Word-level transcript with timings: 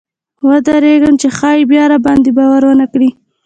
ویرېدم 0.47 1.13
چې 1.21 1.27
ښایي 1.37 1.63
بیا 1.71 1.83
راباندې 1.91 2.31
باور 2.37 2.61
ونه 2.67 2.85
کړي. 2.93 3.09